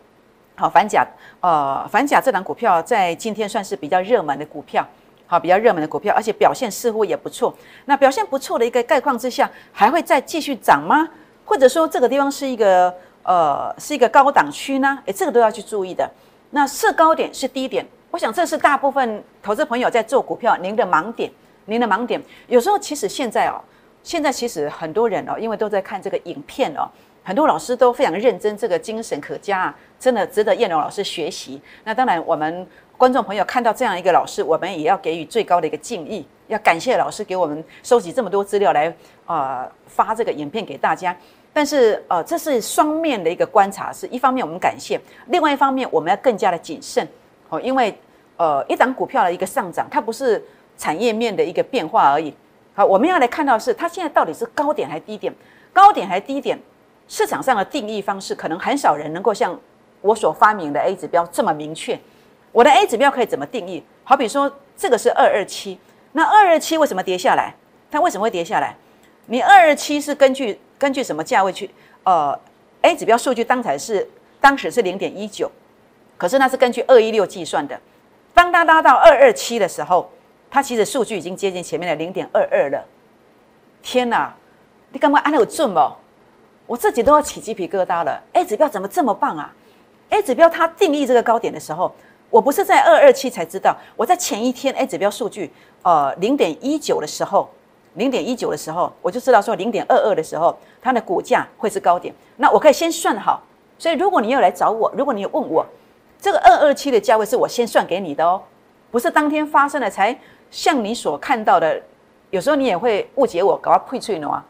[0.56, 1.04] 好，反甲，
[1.40, 4.88] 呃，反甲这档股票在今天算是比较热门的股票，
[5.26, 7.52] 好，比较热门的股票，而且表现似乎也不错。
[7.86, 11.10] 那表现不错的一个概况之下，还会再继续涨吗？
[11.44, 15.00] 或者说这个地方是一个呃是一个高档区呢？
[15.08, 16.08] 诶，这个都要去注意的。
[16.52, 21.30] 那是高点是低点，我想这是大部分投资朋友在做股票您的盲点，
[21.65, 22.22] 您的盲点。
[22.48, 23.62] 有时候其实现在哦，
[24.02, 26.88] 现在其实很多人哦，因为都在看这个影片哦。
[27.24, 31.62] 很多老师都非常认真，这个精神可嘉啊，真的值得燕龙老师学习。
[31.84, 32.65] 那当然，我们
[32.96, 41.13] 观众朋友看到这样一个老师，我们也要给予最高的一个敬意，要感谢老师给我们收集这么多资料来呃发这个影片给大家。
[41.52, 47.06] 但是呃，这是双面的一个观察，是一方面我们感谢，另外一方面我们要更加的谨慎
[47.50, 47.98] 哦，因为
[48.38, 50.44] 呃一档股票的一个上涨，它不是
[50.78, 52.34] 产业面的一个变化而已。
[52.74, 55.34] 好，我们要来看到是它现在到底是高点还是低点，
[55.74, 56.60] 高点还是低点？
[57.08, 59.58] 市场上的定义方式，可能很少人能够像
[60.02, 61.98] 我所发明的 A 指标这么明确。
[62.52, 63.84] 我的 A 指标可以怎么定义？
[64.04, 65.80] 好比说，这个是二二七，
[66.12, 67.54] 那二二七为什么跌下来？
[67.90, 68.76] 它为什么会跌下来？
[69.28, 71.70] 你二二七是根据根据什么价位去？
[72.04, 72.38] 呃
[72.82, 74.08] ，A 指标数据当才是
[74.40, 75.50] 当时是零点一九，
[76.17, 77.80] 可是那是根据二一六计算的。
[78.34, 80.10] 当它拉到二二七的时候，
[80.49, 82.84] 它其实数据已经接近前面的零点二二了。
[83.82, 84.34] 天哪，
[84.91, 85.80] 你干嘛按那有准不？
[86.65, 88.21] 我自己都要起鸡皮疙瘩了。
[88.34, 89.53] A 指标怎么这么棒啊
[90.10, 91.93] ？A 指标它定义这个高点的时候，
[92.30, 95.51] 我不是在二二七才知道，我在前一天 A 指标数据
[95.84, 97.49] 呃零点一九的时候，
[97.93, 102.13] 零点一九的时候，我就知道说零点二二的时候，它的股价会是高点。
[102.36, 103.41] 那我可以先算好。
[103.80, 105.65] 所以如果你有来找我，如果你有问我，
[106.19, 108.41] 这个二二七的价位是我先算给你的哦，
[108.91, 110.17] 不是当天发生的才
[110.49, 111.82] 像你所看到的。
[112.30, 114.43] 有时候你也会误解我，搞到配脆啊。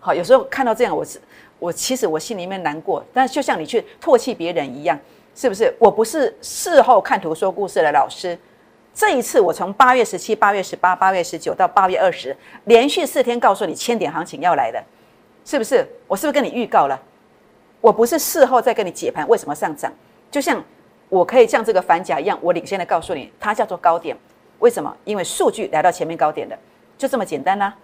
[0.00, 1.20] 好，有时候看到这样，我是。
[1.58, 4.98] 我其实我心里面难过，但就像你去唾弃别人一样，
[5.32, 5.72] 是不是？
[5.78, 8.36] 我不是事后看图说故事的老师。
[8.92, 14.82] 这一次我从八月十七、八月十八、八月十九到八月二十，连续四天告诉你千点行情要来的，
[15.44, 15.86] 是不是？
[16.08, 17.00] 我是不是跟你预告了？
[17.80, 19.92] 我不是事后再跟你解盘为什么上涨，
[20.32, 20.60] 就像
[21.12, 24.16] 我可以像这个反甲一样，我领先的告诉你，它叫做高点，
[24.60, 24.96] 为什么？
[25.04, 26.58] 因为数据来到前面高点的，
[26.96, 27.76] 就这么简单啦。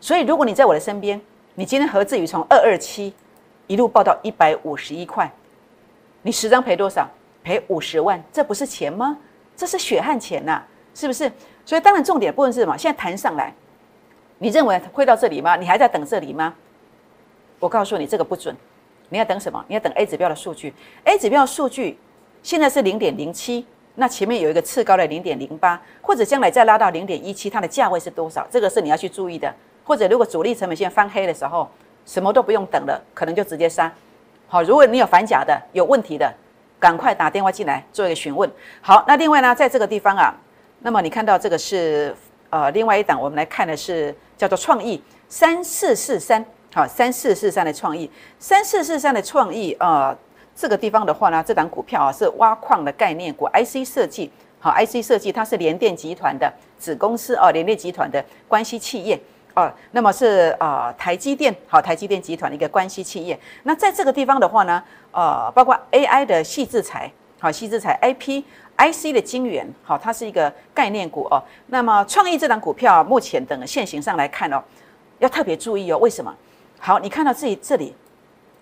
[0.00, 1.20] 所以如果你在我的身边，
[1.54, 3.12] 你今天何至于从二二七
[3.66, 5.30] 一路报到一百五十一块，
[6.22, 7.06] 你十张赔多少？
[7.44, 9.18] 赔五十万，这不是钱吗？
[9.54, 10.62] 这是血汗钱呐，
[10.94, 11.30] 是不是？
[11.66, 12.74] 所以当然重点部分是什么？
[12.78, 13.52] 现在弹上来，
[14.38, 15.56] 你认为会到这里吗？
[15.56, 16.54] 你还在等这里吗？
[17.58, 18.56] 我告诉你，这个不准。
[19.12, 19.62] 你要等什么？
[19.68, 20.72] 你要等 A 指标的数据。
[21.04, 21.98] A 指标数据
[22.42, 28.46] 现在是零点零七，那前面有一个次高的零点零八，或者将来再拉到零点一七，它的价位是多少？
[28.50, 29.54] 这个是你要去注意的。
[29.84, 31.68] 或者如果主力成本线翻黑的时候，
[32.06, 33.92] 什么都不用等了，可能就直接杀。
[34.48, 36.32] 好，如果你有反假的、有问题的，
[36.80, 38.50] 赶快打电话进来做一个询问。
[38.80, 40.34] 好，那另外呢，在这个地方啊，
[40.80, 42.16] 那么你看到这个是
[42.48, 46.42] 呃另外一档，我们来看的是叫做创意三四四三。
[46.74, 50.16] 好，三四四三的创意，三四四三的创意，呃，
[50.56, 59.20] 这个地方的话呢，这档股票啊是挖矿的概念股，IC 设计，好，IC 设计它是联电集团的子公司哦，联电集团的关系企业
[59.52, 63.38] 哦，那么是啊台积电，好，台积电集团的一个关系企业。
[63.64, 68.42] 那在这个地方的话呢，呃，包括 AI 的细制材，好，细制材 IP
[68.78, 71.36] IC 的晶圆，好，它是一个概念股哦。
[71.66, 74.62] 那么创意这档股票，目前等现形上来看哦，
[75.18, 76.34] 要特别注意哦，为什么？
[76.84, 77.94] 好，你看到自己，这里，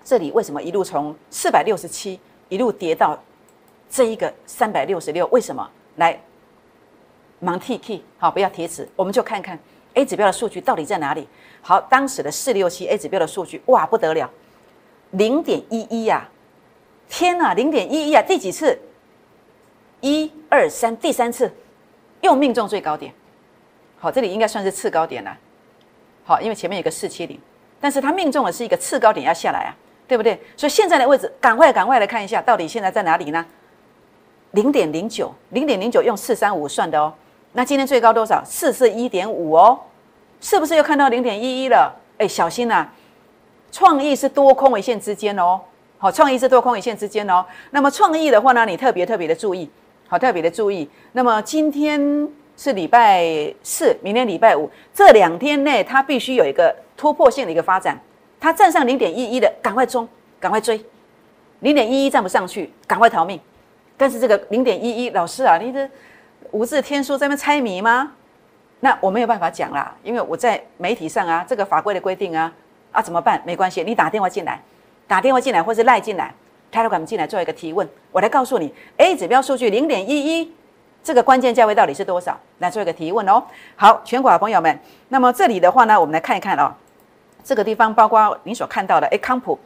[0.04, 3.18] 这里为什么一路从四百六十七一路跌到
[3.88, 5.26] 这一个三百六十六？
[5.28, 5.66] 为什么？
[5.96, 6.20] 来，
[7.42, 9.58] 盲 T K，好，不要贴纸，我们就看看
[9.94, 11.26] A 指标的数据到底在哪里。
[11.62, 14.30] 好，当时的四六七 A 指标的数据，哇，不得了，
[15.12, 16.28] 零点一一呀！
[17.08, 18.22] 天哪，零点一一啊！
[18.22, 18.78] 第几次？
[20.02, 21.50] 一二三，第三次
[22.20, 23.14] 又命中最高点。
[23.98, 25.34] 好，这里应该算是次高点了。
[26.22, 27.40] 好，因为前面有个四七零。
[27.80, 29.74] 但是它命中的是一个次高点要下来啊，
[30.06, 30.38] 对不对？
[30.56, 33.44] 所以现在的位置，赶快赶快来看一下，到底现在在哪里呢？
[34.52, 37.12] 零点零九，零点零九用四三五算的哦。
[37.52, 38.42] 那今天最高多少？
[38.44, 39.78] 四四一点五哦，
[40.40, 41.94] 是不是又看到零点一一了？
[42.18, 42.86] 哎，小心呐！
[43.72, 45.60] 创意是多空一线之间哦，
[45.98, 47.44] 好，创意是多空一线之间哦。
[47.70, 49.70] 那么创意的话呢，你特别特别的注意，
[50.08, 50.90] 好，特别的注意。
[51.12, 52.28] 那么今天
[52.60, 53.24] 是礼拜
[53.62, 56.76] 四，明天礼拜五，这两天内它必须有一个。
[56.94, 57.98] 突破性的一个发展，
[58.38, 60.06] 它站上零点一一的，赶快冲，
[60.38, 60.78] 赶快追；
[61.60, 63.40] 零点一一站不上去，赶快逃命。
[63.96, 65.88] 但是这个零点一一，老师啊，你这
[66.50, 68.12] 无字天书在那猜谜吗？
[68.80, 72.52] 那我没有办法讲啦，因为我在媒体上啊，这个法规的规定啊，
[72.92, 73.42] 啊怎么办？
[73.46, 74.60] 没关系，你打电话进来，
[75.08, 76.34] 打电话进来或是赖进来，
[76.70, 80.52] 他都敢进来做一个提问，我来告诉你，A 指标数据零点一一。
[81.02, 82.38] 这个关键价位到底是多少？
[82.58, 83.42] 来做一个提问哦。
[83.76, 86.72] 好，全国的朋友们，那么这里的话呢，我们来看一看哦。
[87.42, 89.58] 这个地方包括你所看到的，哎，康普，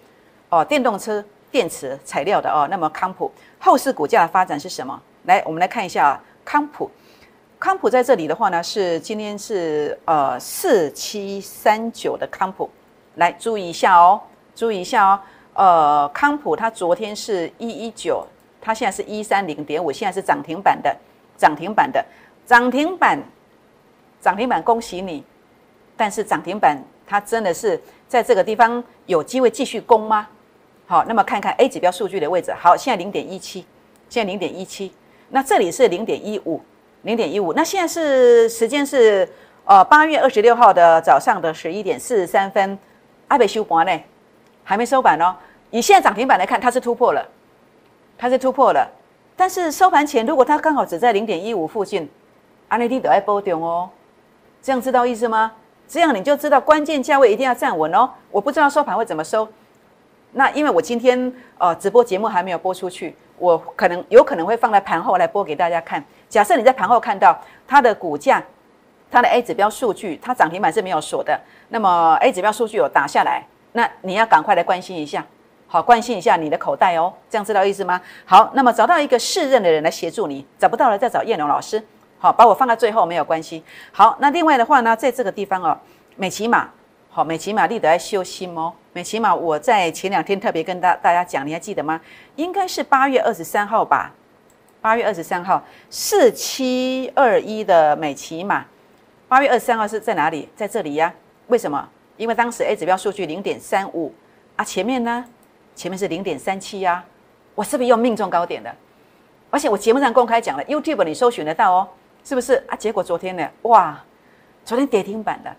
[0.49, 5.01] 哦，电动车电池材料的哦，那么康普后市股价的发展是什么？
[5.25, 6.89] 来，我们来看一下啊康普，
[7.59, 12.71] 康普在这里的话呢，是今天是呃四七三九的康普，
[13.17, 14.21] 来注意一下哦，
[14.55, 15.21] 注意一下哦，
[15.55, 18.25] 呃，康普它昨天是一一九，
[18.61, 20.97] 它现在是一三零点五，现在是涨停板的，
[21.37, 22.05] 涨停板的，
[22.47, 23.19] 涨停板，
[24.21, 25.25] 涨停板，恭喜你，
[25.97, 26.83] 但是涨停板。
[27.07, 30.27] 它真的是在这个地方有机会继续攻吗？
[30.87, 32.53] 好，那么看看 A 指标数据的位置。
[32.53, 33.67] 好，现在零点一七，
[34.09, 34.93] 现在零点一七。
[35.29, 36.63] 那这里是零点一五，
[37.03, 37.53] 零点一五。
[37.53, 39.29] 那现在是时间是
[39.65, 42.79] 呃八月二十六号的早上的十一点四十三分。
[43.27, 44.01] 还没收盘呢，
[44.63, 45.35] 还没收板哦。
[45.71, 47.27] 以现在涨停板来看，它是突破了，
[48.17, 48.89] 它是突破了。
[49.37, 52.09] 但是收盘前，如果它刚好只在零点一五附近，
[52.69, 53.91] 安内蒂都爱波动哦。
[54.63, 55.53] 这样知道意思吗？
[55.87, 58.09] 这样你就知道关键价位一定要站稳哦。
[58.31, 59.47] 我不知道收盘会怎么收，
[60.33, 66.03] 那因为我今天呃直播节目还没有播出去，我可能有可能会放在盘后来播给大家看。
[66.29, 68.43] 假设你在盘后看到它的股价、
[69.11, 75.25] 它的 A 指标数据，它涨停板是没有锁的，那么 A 指标数据有打下来，那你要赶快来关心一下，
[75.75, 77.13] 好关心一下你的口袋哦。
[77.29, 78.01] 这样知道意思吗？
[78.25, 81.83] 好，那么找到一个适任的人来协助你，找不到了再找叶龙老师。
[82.21, 83.61] 好，把我放在最后没有关系。
[83.91, 85.77] 好，那另外的话呢，在这个地方哦，
[86.15, 86.71] 美骑马，
[87.11, 88.73] 好，美骑马立得在修心哦。
[88.93, 92.01] 美骑马，我在前两天特别跟大大家讲，你还记得吗？
[92.37, 94.13] 应该是八月二十三号吧？
[94.81, 95.61] 八月二十三号，
[95.91, 98.65] 四七二一的美骑马，
[99.27, 100.49] 八月二十三号是在哪里？
[100.55, 101.13] 在这里呀？
[101.49, 101.89] 为什么？
[102.17, 104.15] 因为当时 A 指标数据零点三五
[104.55, 105.25] 啊，前面呢？
[105.75, 107.05] 前面是零点三七呀。
[107.55, 108.75] 我是不是又命中高点的？
[109.51, 111.89] 而且我节目上公开讲了，YouTube 你搜寻得到哦。
[112.25, 112.75] 是不是啊？
[112.75, 113.47] 结果昨天呢？
[113.63, 114.03] 哇，
[114.65, 115.55] 昨天跌停板的。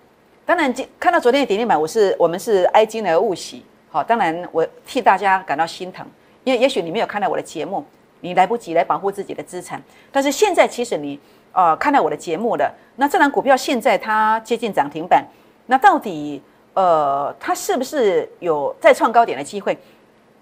[0.46, 3.64] 当然，看到昨天的跌停板，我是我们是哀金而勿喜。
[3.92, 6.06] 好，当然我替大家感到心疼，
[6.44, 7.86] 因为也许你没有看到我的节目，
[8.22, 9.82] 你来不及来保护自己的资产。
[10.12, 11.20] 但是现在其实你
[11.52, 15.24] 呃看到我的节目了，那这档股票现在它接近涨停板，
[15.68, 16.42] 那到底
[16.74, 19.78] 呃它是不是有再创高点的机会，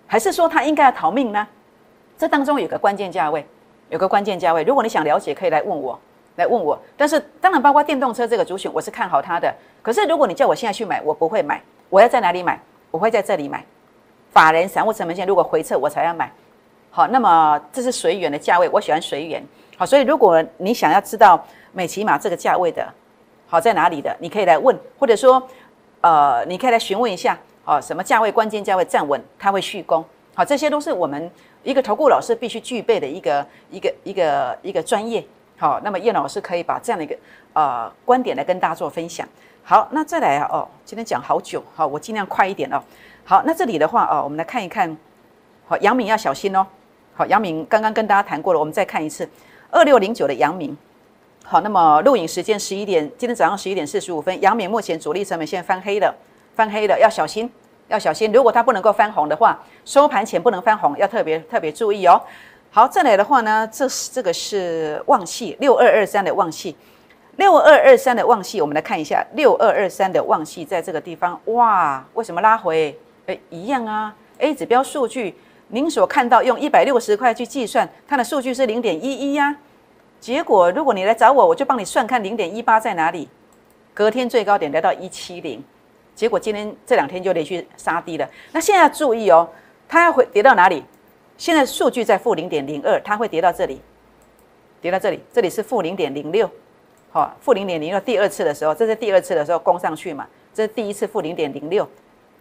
[0.07, 1.47] 还是说他应该要逃命呢？
[2.17, 3.45] 这当中有个关键价位，
[3.89, 4.63] 有个关键价位。
[4.63, 5.99] 如果你想了解，可以来问我，
[6.35, 6.79] 来问我。
[6.95, 9.53] 但是当然，包括电动车这个族群，我是看好它的。
[9.81, 11.61] 可是如果你叫我现在去买，我不会买。
[11.89, 12.59] 我要在哪里买？
[12.91, 13.65] 我会在这里买，
[14.31, 16.31] 法人散户成本线如果回撤，我才要买。
[16.91, 19.43] 好，那么这是随缘的价位，我喜欢随缘。
[19.75, 22.87] 好，所以如果你想要知道美骑马这个价位的，
[23.47, 25.41] 好在哪里的，你可以来问，或者说，
[26.01, 30.03] 呃，你可以来询问一下，哦，什么价位关键价位站稳，它会续攻。
[30.35, 31.31] 好，这些都是我们
[31.63, 35.23] 一个投顾老师必须具备的一个一个一个一个专业。
[35.57, 37.15] 好，那么叶老师可以把这样的一个
[37.53, 39.27] 呃观点来跟大家做分享。
[39.63, 42.81] 好，那再来啊，哦，今天讲好久，好，我尽量快一点哦。
[43.23, 44.97] 好，那这里的话哦，我们来看一看，
[45.65, 46.65] 好，杨敏要小心哦。
[47.13, 49.29] 好，杨敏刚刚跟大家谈过了，我们再看一次，
[49.69, 50.75] 二六零九的杨敏。
[51.45, 56.13] 好，那么录影时间十一点，今天早上十一点四十五分，杨敏目前主力成本线翻黑了，
[56.55, 57.49] 翻黑的，要小心，
[57.87, 58.31] 要小心。
[58.31, 62.21] 如果它不能够翻红的话，收盘前不能翻红，要特别特别注意哦。
[62.69, 66.75] 好，再来的话呢，这是这个是旺系六二二三的旺系。
[67.37, 72.95] 六二二三的旺系，我们来看一下六二二三的旺系，在这个地方，哇，为什么拉回？
[73.25, 75.33] 哎，一样啊，A 指标数据，
[75.69, 79.55] 您所看到用一百六十块去计算，它的数据是零点一一呀。
[80.19, 83.27] 结果如果你来找我，我就帮你算看零点一八在哪里。
[83.95, 85.63] 隔天最高点来到一七零，
[86.15, 88.29] 结果今天这两天就连续杀低了。
[88.51, 89.49] 那现在注意哦，
[89.87, 90.83] 它要回跌到哪里？
[91.37, 93.81] 现在数据在负零点零二，它会跌到这里，
[94.81, 96.49] 跌到这里，这里是负零点零六。
[97.11, 100.27] 好，负零点零六，第二次的时候，这是第二次的时候攻上去嘛？
[100.53, 101.87] 这是第一次负零点零六，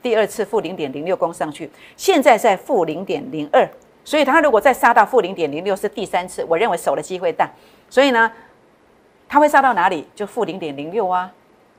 [0.02, 3.68] 第二次负零点零六攻上去，现在在负零点零二，
[4.04, 7.50] 所以它如果再杀到负零点零六是第三次，我认为守的机会大，
[7.90, 8.30] 所以呢，
[9.28, 10.06] 它会杀到哪里？
[10.14, 11.30] 就负零点零六啊，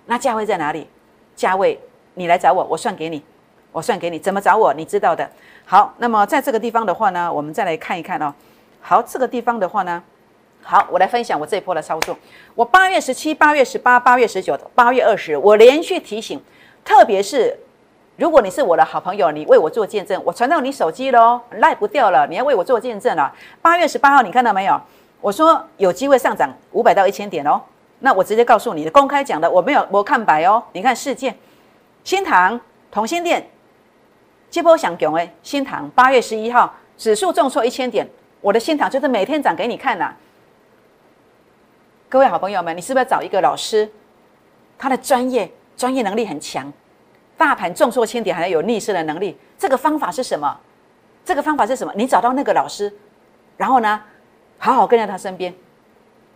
[0.05, 0.87] 那价位在哪里？
[1.35, 1.79] 价位
[2.15, 3.23] 你来找我，我算给你，
[3.71, 4.73] 我算给你，怎么找我？
[4.73, 5.29] 你知道的。
[5.65, 8.33] 好，那么在这个地方的话呢，我们再来看一看哦。
[8.81, 10.03] 好，这个地方的话呢。
[10.65, 12.17] 好，我来分享我这一波的操作。
[12.55, 16.41] 我八月十七、八月十八、八月十九、八月二十，我连续提醒，
[16.85, 17.59] 特别是
[18.15, 23.33] 如果你是我的好朋友，你为我做见证，我传到你手机喽，赖不掉了，你要为我做见证了。
[23.61, 24.79] 八月十八号，你看到没有？
[25.19, 27.61] 我说有机会上涨五百到一千点哦。
[28.05, 30.61] 那我直接告诉你的，公开讲的，我没有我看白哦。
[30.73, 31.33] 你看事件，
[32.03, 32.59] 新塘
[32.91, 33.49] 同心店，
[34.49, 38.05] 接波想讲哎，新塘八月十一号指数重挫一千点，
[38.41, 40.13] 我的新塘就是每天涨给你看呐。
[42.09, 43.89] 各位好朋友们，你是不是要找一个老师？
[44.77, 46.69] 他的专业专业能力很强，
[47.37, 49.37] 大盘重挫千点还有逆势的能力。
[49.57, 50.59] 这个方法是什么？
[51.23, 51.93] 这个方法是什么？
[51.95, 52.93] 你找到那个老师，
[53.55, 54.03] 然后呢，
[54.57, 55.55] 好好跟在他身边，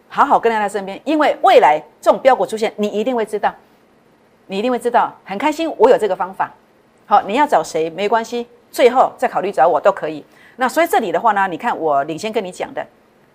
[0.09, 3.53] 好好跟在他身边，因为未来这种标股出现，你一定会知道，
[4.47, 6.51] 你一定会知道，很开心我有这个方法。
[7.05, 10.25] 好，你要找谁没关系，最后再考虑找我都可以。
[10.55, 12.85] 那所以这里的话呢，你看我领先跟你讲的，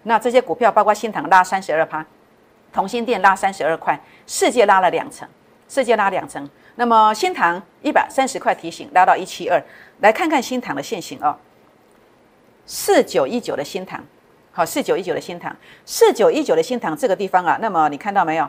[0.02, 2.04] 那这些股票包括新塘拉三十二趴。
[2.72, 5.28] 同心店拉三十二块，世界拉了两成，
[5.68, 6.48] 世界拉两成。
[6.76, 9.62] 那么新塘一百三十块提醒拉到一七二，
[10.00, 11.36] 来看看新塘的现形哦。
[12.64, 14.02] 四九一九的新塘，
[14.54, 18.46] 好，四九一九的新塘，四九一九的新塘这个地方啊，那么你看到没有？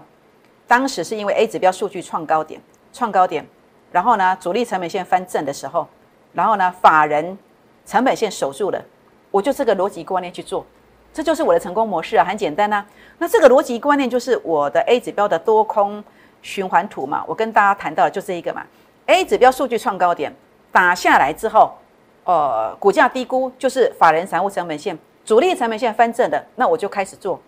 [0.67, 2.59] 当时是因为 A 指标数据创高点，
[2.91, 3.45] 创高点，
[3.89, 5.87] 然后呢，主力成本线翻正的时候，
[6.33, 7.37] 然后呢，法人
[7.85, 8.83] 成本线守住了，
[9.31, 10.65] 我就这个逻辑观念去做。
[11.13, 12.85] 这就是我的成功模式啊，很简单呐。
[13.19, 16.03] 那这个逻辑观念就是我的 A 指标的多空
[16.41, 17.23] 循环图嘛。
[17.25, 18.61] 我跟大家谈到的就这一个嘛。
[19.05, 20.35] A 指标数据创高点
[20.69, 21.77] 打下来之后，
[22.25, 27.39] 呃，股价低估就是法人财务成本线、主力成本线翻正的，那我就开始做，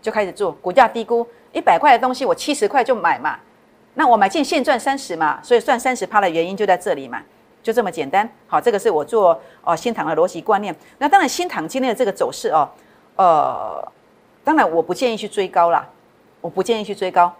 [0.00, 0.52] 就开始做。
[0.52, 3.38] 股价低估一百块的东西，我七十块就买嘛。
[3.94, 7.22] 那我买进现赚三十嘛，所以赚三十趴的原因就在这里嘛，
[7.62, 8.28] 就这么简单。
[8.46, 10.74] 好，这个是我做哦新塘的逻辑观念。
[10.98, 12.68] 那当然新塘今天的这个走势哦。
[13.16, 13.92] 呃，
[14.42, 15.86] 当然我不建议去追高啦，
[16.40, 17.30] 我不建议去追高。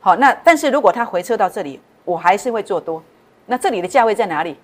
[0.00, 3.02] 好，那但是如果它回撤到这里，我还是会做多。
[3.46, 4.58] 那这里的价位在哪里？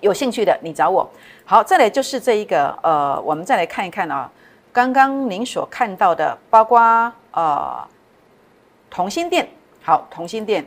[0.00, 1.08] 有兴趣的你找我。
[1.44, 4.30] 好，再来就是这一个呃，我们再来看一看啊，
[4.72, 6.80] 刚刚您所看到的，包括
[7.32, 7.86] 呃
[8.90, 9.48] 同心店，
[9.82, 10.64] 好，同心店，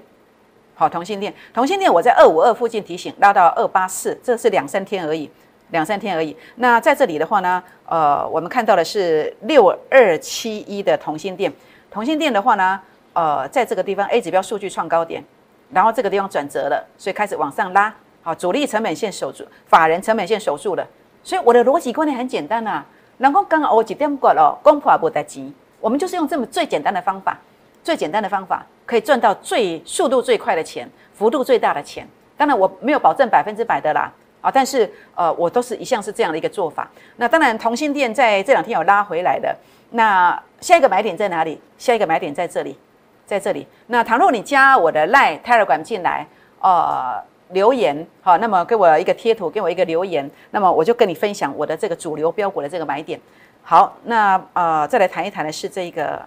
[0.75, 5.29] 好，同心店，同心店，我在二五二附近提醒，拉到二八四，这是两三天而已。
[5.71, 6.35] 两三天而已。
[6.55, 11.49] 那在这里的话呢，呃，我们看到的是六二七一的同心店。
[11.89, 12.77] 同心店的话呢，
[13.13, 15.23] 呃，在这个地方 A 指标数据创高点，
[15.71, 20.87] 然后这个地方转折了，所以开始往上拉，好，主力成本线守住，法人成本线守住了，
[21.23, 22.83] 所以我的逻辑观念很简单呐。
[23.17, 27.37] 能够刚我几点过了，公婆不得急，我们就是用这么最简单的方法，
[27.83, 32.07] 最简单的方法可以赚到最速度最快的钱，幅度最大的钱。
[32.35, 34.11] 当然我没有保证百分之百的啦，
[34.41, 36.89] 啊，但是呃，我都是一向是这样的一个做法。
[37.17, 39.55] 那当然，同心店在这两天有拉回来的。
[39.91, 41.61] 那下一个买点在哪里？
[41.77, 42.75] 下一个买点在这里，
[43.25, 43.67] 在这里。
[43.85, 46.25] 那倘若你加我的赖泰尔管进来，
[46.59, 47.21] 呃，
[47.53, 53.19] 留言好，那么给我一个贴图，给我一个留言，那么我就跟你分享我的这个主流标股的这个买点。
[53.63, 56.19] 好，那呃，再来谈一谈的是这个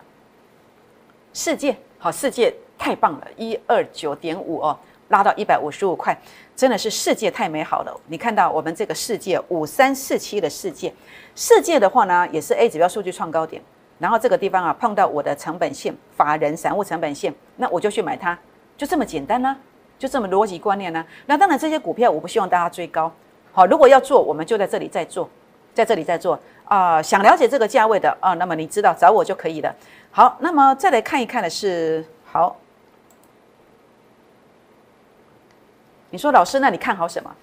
[1.32, 6.16] 世界，好，世界太棒了，一二九点五哦，拉到一百五十五块，
[6.54, 8.00] 真的是世界太美好了。
[8.06, 10.92] 你看到我们这个世界五三四七的世界。
[11.34, 13.60] 世界的话呢，也是 A 指标数据创高点，
[13.98, 18.38] 然后这个地方啊碰到我的成本线，法人散户成本线，那我就去买它，
[18.76, 19.56] 就这么简单呢，
[19.98, 21.04] 就这么逻辑观念呢。
[21.26, 23.10] 那当然这些股票我不希望大家追高，
[23.52, 25.28] 好，如果要做，我们就在这里再做，
[25.72, 27.00] 在这里再做啊。
[27.00, 29.74] 想了解这个价位的啊，那么你知道找我就可以了。
[30.10, 32.56] 好，那么再来看一看的是，好，
[36.10, 37.34] 你说老师，那你看好什么？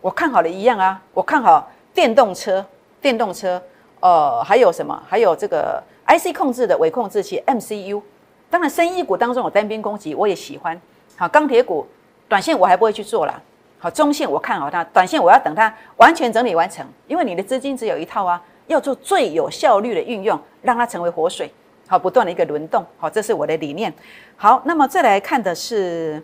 [0.00, 2.64] 我看好了一样啊，我看好电动车。
[3.00, 3.62] 电动车，
[4.00, 5.00] 呃，还有什么？
[5.06, 8.02] 还有这个 IC 控制的微控制器 MCU。
[8.50, 10.76] 当然，生意股当中有单边攻击，我也喜欢。
[11.18, 11.84] 好，钢铁股，
[12.28, 13.42] 短线我还不会去做了。
[13.80, 21.52] 好，中线我看好它，短线我要等它完全整理完成，因为你的资金只有一套啊，要做最有效率的运用，让它成为活水。
[21.88, 22.86] 好，不断的一个轮动。
[22.98, 23.92] 好，这是我的理念。
[24.36, 26.22] 好，那么再来看的是，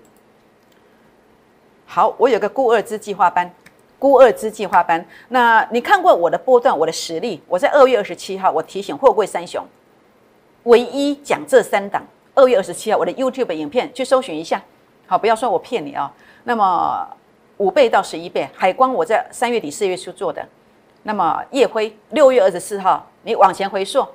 [1.84, 3.50] 好，我有个固二支计划班。
[3.96, 7.42] 估二支计划班，那你看过我的波段，我的实力？
[7.48, 9.64] 我在二月二十七号，我提醒货柜三雄，
[10.64, 12.04] 唯一讲这三档。
[12.34, 14.62] 二月二十七号，我的 YouTube 影片去搜寻一下，
[15.06, 16.12] 好，不要说我骗你啊。
[16.44, 17.06] 那么
[17.58, 20.46] 五倍到十一倍，海光我在三月底四月初做的。
[21.02, 24.06] 那么夜辉六月二十四号，你往前回溯，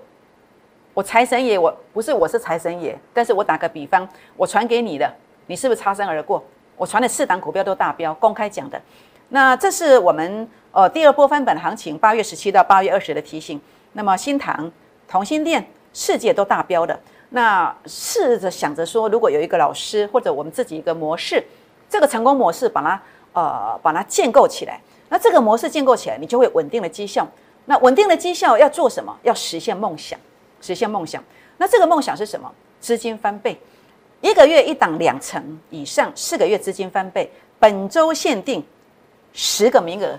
[0.93, 5.11] 我财神爷，我不是我是财神爷，但是我打个比方，我传给你的，
[5.45, 6.43] 你是不是擦身而过？
[6.75, 8.81] 我传的四档股票都大标，公开讲的。
[9.29, 13.61] 那这是我们呃第二波翻版行情，八月十七到八月二十的提醒。
[13.93, 14.71] 那么新塘、
[15.07, 15.63] 同心店、
[15.93, 16.99] 世界都大标的。
[17.29, 21.43] 那试着想着说，如果有一个老师或者我们自己一个模式，
[21.89, 23.01] 这个成功模式把它
[23.33, 27.27] 呃把它建构起来，那这个模式建构起来，你就会稳定的绩效。
[27.65, 29.15] 那稳定的绩效要做什么？
[29.23, 30.19] 要实现梦想，
[30.59, 31.23] 实现梦想。
[31.57, 32.51] 那这个梦想是什么？
[32.79, 33.59] 资金翻倍，
[34.21, 38.63] 一个月一档两成以上，四个月资金翻倍，本周限定。
[39.31, 40.17] 十个名额，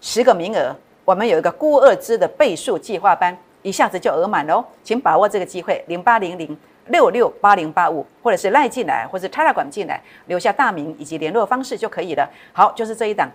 [0.00, 0.72] 十个名额，
[1.04, 6.56] 我们有一个孤二支的倍数计划班，一下子就额满喽，请把握这个机会，零八零零
[6.88, 12.28] 六六八零八五，或者是赖进来，或者 Telegram 进来，留下大名以及联络方式就可以了。
[12.52, 13.30] 好，就是这一档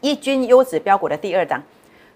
[0.00, 1.62] 一军优质标股的第二档，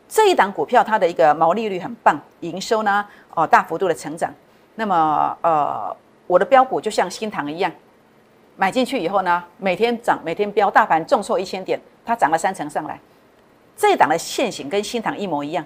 [0.09, 4.32] 这一档股票它的一个毛利率很棒，营收呢哦大幅度的成长。
[4.74, 7.70] 那么呃，我的标股就像新塘一样，
[8.57, 11.80] 买进去以后呢，每天涨，每天飙，大盘重挫一千点。
[12.05, 12.99] 它涨了三成上来，
[13.76, 15.62] 这一档的现形跟新塘一模一样，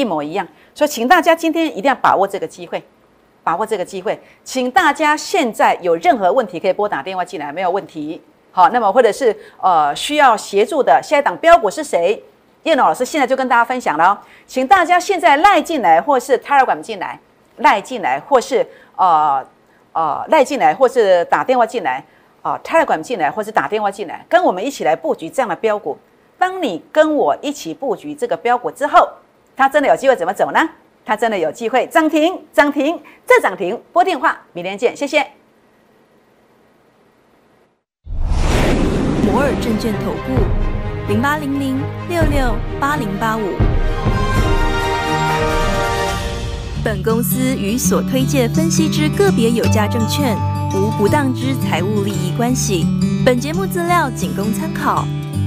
[0.00, 0.46] 一模一样。
[0.74, 2.82] 所以，请大家今天一定要把握这个机会，
[3.44, 4.18] 把握这个机会。
[4.42, 8.20] 请大家现在有任何问题可以拨打电话进来，没有问题。
[8.50, 12.22] 好，那么或者是呃需要协助的，下一档标股是谁？
[12.62, 17.18] 叶老师现在就跟大家分享了，请大家现在赖进来，或是 Telegram 进来，
[17.58, 19.44] 赖进来，或是呃
[19.92, 22.02] 呃赖进来，或是打电话进来。
[22.42, 25.98] 啊，Telegram 进来，或是打电话进来，跟我们一起来布局这样的标股。
[26.38, 29.06] 当你跟我一起布局这个标股之后，
[29.60, 30.58] 它真的有机会怎么走呢？
[31.04, 33.78] 它真的有机会涨停，涨停再涨停。
[33.92, 35.18] 拨电话，明天见，谢谢。
[39.22, 43.42] 摩尔证券投顾，零八零零六六八零八五。
[46.82, 50.34] 本公司与所推介分析之个别有价证券。
[50.72, 52.86] 无不当之财务利益关系。
[53.26, 55.04] 本节目资料仅供参考，